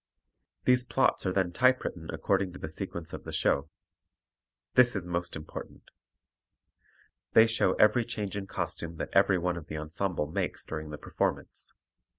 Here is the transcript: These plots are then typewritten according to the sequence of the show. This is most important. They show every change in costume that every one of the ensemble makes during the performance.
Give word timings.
These 0.65 0.83
plots 0.83 1.27
are 1.27 1.31
then 1.31 1.51
typewritten 1.51 2.09
according 2.11 2.53
to 2.53 2.57
the 2.57 2.69
sequence 2.69 3.13
of 3.13 3.23
the 3.23 3.31
show. 3.31 3.69
This 4.73 4.95
is 4.95 5.05
most 5.05 5.35
important. 5.35 5.91
They 7.33 7.45
show 7.45 7.73
every 7.73 8.03
change 8.05 8.35
in 8.35 8.47
costume 8.47 8.95
that 8.95 9.09
every 9.13 9.37
one 9.37 9.57
of 9.57 9.67
the 9.67 9.77
ensemble 9.77 10.25
makes 10.25 10.65
during 10.65 10.89
the 10.89 10.97
performance. 10.97 11.71